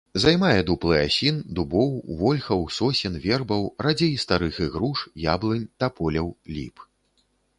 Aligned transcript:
Займае 0.21 0.61
дуплы 0.67 0.95
асін, 1.07 1.35
дубоў, 1.59 1.91
вольхаў, 2.21 2.63
сосен, 2.79 3.19
вербаў, 3.27 3.69
радзей 3.87 4.13
старых 4.25 4.59
ігруш, 4.67 5.05
яблынь, 5.27 5.69
таполяў, 5.83 6.27
ліп. 6.57 6.75